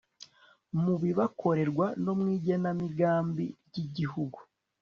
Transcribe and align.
mu 0.81 0.93
bibakorerwa 1.01 1.87
no 2.03 2.13
mu 2.19 2.25
igenamigambi 2.37 3.45
ry 3.67 3.75
igihugu 3.83 4.39